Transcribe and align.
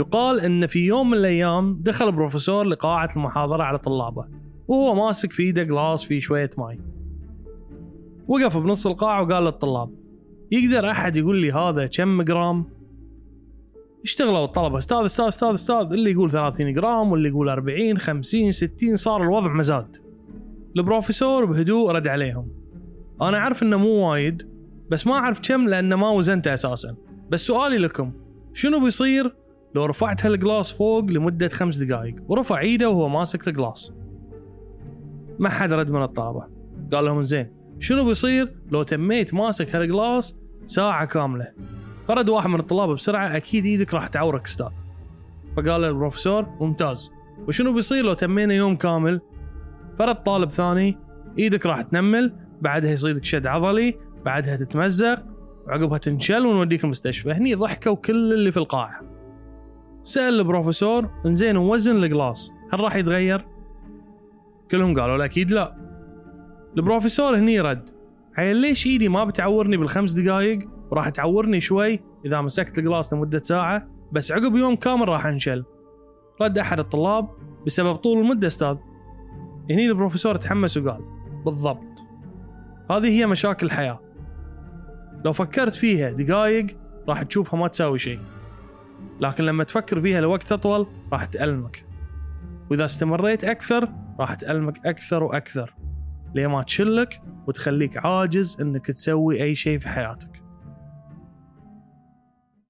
يقال 0.00 0.40
إن 0.40 0.66
في 0.66 0.78
يوم 0.78 1.10
من 1.10 1.18
الأيام 1.18 1.78
دخل 1.82 2.12
بروفيسور 2.12 2.64
لقاعة 2.64 3.08
المحاضرة 3.16 3.62
على 3.62 3.78
طلابه 3.78 4.24
وهو 4.68 4.94
ماسك 4.94 5.32
في 5.32 5.42
إيده 5.42 5.62
glass 5.62 6.04
فيه 6.04 6.20
شوية 6.20 6.50
ماي. 6.58 6.80
وقف 8.28 8.58
بنص 8.58 8.86
القاعة 8.86 9.22
وقال 9.22 9.44
للطلاب 9.44 9.90
يقدر 10.50 10.90
أحد 10.90 11.16
يقول 11.16 11.36
لي 11.40 11.52
هذا 11.52 11.86
كم 11.86 12.22
جرام؟ 12.22 12.64
اشتغلوا 14.04 14.44
الطلبة 14.44 14.78
أستاذ 14.78 15.04
أستاذ 15.04 15.24
أستاذ 15.26 15.48
أستاذ 15.48 15.76
اللي 15.76 16.10
يقول 16.10 16.30
30 16.30 16.72
جرام 16.72 17.12
واللي 17.12 17.28
يقول 17.28 17.48
40 17.48 17.98
50 17.98 18.52
60 18.52 18.96
صار 18.96 19.22
الوضع 19.22 19.52
مزاد. 19.52 19.96
البروفيسور 20.76 21.44
بهدوء 21.44 21.90
رد 21.90 22.06
عليهم 22.06 22.48
أنا 23.22 23.38
أعرف 23.38 23.62
إنه 23.62 23.76
مو 23.76 24.10
وايد 24.10 24.48
بس 24.90 25.06
ما 25.06 25.12
أعرف 25.12 25.40
كم 25.42 25.68
لأنه 25.68 25.96
ما 25.96 26.10
وزنته 26.10 26.54
أساسا. 26.54 26.96
بس 27.30 27.46
سؤالي 27.46 27.78
لكم 27.78 28.12
شنو 28.54 28.80
بيصير 28.80 29.39
لو 29.74 29.84
رفعت 29.84 30.26
هال 30.26 30.39
glass 30.39 30.72
فوق 30.72 31.04
لمدة 31.04 31.48
خمس 31.48 31.76
دقائق 31.76 32.14
ورفع 32.28 32.60
ايده 32.60 32.90
وهو 32.90 33.08
ماسك 33.08 33.48
ال 33.48 33.55
glass 33.55 33.92
ما 35.38 35.48
حد 35.48 35.72
رد 35.72 35.90
من 35.90 36.02
الطلبة. 36.02 36.44
قال 36.92 37.04
لهم 37.04 37.22
زين 37.22 37.52
شنو 37.78 38.04
بيصير 38.04 38.56
لو 38.70 38.82
تميت 38.82 39.34
ماسك 39.34 39.76
هال 39.76 39.94
glass 39.94 40.38
ساعة 40.66 41.04
كاملة؟ 41.04 41.52
فرد 42.08 42.28
واحد 42.28 42.48
من 42.48 42.60
الطلاب 42.60 42.88
بسرعة 42.88 43.36
أكيد 43.36 43.64
إيدك 43.64 43.94
راح 43.94 44.06
تعورك 44.06 44.44
أستاذ 44.46 44.68
فقال 45.56 45.84
البروفيسور 45.84 46.46
ممتاز. 46.60 47.10
وشنو 47.48 47.74
بيصير 47.74 48.04
لو 48.04 48.12
تمينا 48.12 48.54
يوم 48.54 48.76
كامل؟ 48.76 49.20
فرد 49.98 50.22
طالب 50.22 50.50
ثاني 50.50 50.98
إيدك 51.38 51.66
راح 51.66 51.82
تنمل 51.82 52.36
بعدها 52.60 52.90
يصيدك 52.90 53.24
شد 53.24 53.46
عضلي 53.46 53.98
بعدها 54.24 54.56
تتمزق 54.56 55.22
وعقبها 55.66 55.98
تنشل 55.98 56.46
ونوديك 56.46 56.84
المستشفى. 56.84 57.32
هني 57.32 57.54
ضحكوا 57.54 57.94
كل 57.94 58.32
اللي 58.32 58.52
في 58.52 58.56
القاعة. 58.56 59.19
سأل 60.02 60.40
البروفيسور 60.40 61.10
إنزين 61.26 61.56
وزن 61.56 62.04
ال 62.04 62.12
glass 62.12 62.50
هل 62.72 62.80
راح 62.80 62.96
يتغير؟ 62.96 63.46
كلهم 64.70 65.00
قالوا 65.00 65.16
له 65.16 65.24
أكيد 65.24 65.50
لا. 65.50 65.76
البروفيسور 66.76 67.36
هني 67.36 67.60
رد 67.60 67.90
عيل 68.36 68.56
ليش 68.56 68.86
إيدي 68.86 69.08
ما 69.08 69.24
بتعورني 69.24 69.76
بالخمس 69.76 70.12
دقائق 70.12 70.58
وراح 70.90 71.08
تعورني 71.08 71.60
شوي 71.60 72.00
إذا 72.26 72.40
مسكت 72.40 72.78
ال 72.78 72.84
glass 72.84 73.12
لمدة 73.12 73.42
ساعة 73.44 73.88
بس 74.12 74.32
عقب 74.32 74.56
يوم 74.56 74.76
كامل 74.76 75.08
راح 75.08 75.26
أنشل. 75.26 75.64
رد 76.40 76.58
أحد 76.58 76.78
الطلاب 76.78 77.28
بسبب 77.66 77.94
طول 77.94 78.18
المدة 78.18 78.46
أستاذ. 78.46 78.76
هني 79.70 79.86
البروفيسور 79.86 80.36
تحمس 80.36 80.76
وقال 80.76 81.00
بالضبط. 81.44 82.02
هذه 82.90 83.08
هي 83.08 83.26
مشاكل 83.26 83.66
الحياة 83.66 84.00
لو 85.24 85.32
فكرت 85.32 85.74
فيها 85.74 86.10
دقائق 86.10 86.66
راح 87.08 87.22
تشوفها 87.22 87.60
ما 87.60 87.68
تساوي 87.68 87.98
شيء. 87.98 88.20
لكن 89.20 89.44
لما 89.44 89.64
تفكر 89.64 90.00
فيها 90.02 90.20
لوقت 90.20 90.52
أطول 90.52 90.86
راح 91.12 91.24
تألمك. 91.24 91.84
وإذا 92.70 92.84
استمريت 92.84 93.44
أكثر 93.44 93.88
راح 94.20 94.34
تألمك 94.34 94.86
أكثر 94.86 95.22
وأكثر 95.22 95.74
ليه 96.34 96.46
ما 96.46 96.62
تشلك 96.62 97.22
وتخليك 97.46 98.06
عاجز 98.06 98.60
إنك 98.60 98.86
تسوي 98.86 99.42
أي 99.42 99.54
شيء 99.54 99.78
في 99.78 99.88
حياتك. 99.88 100.39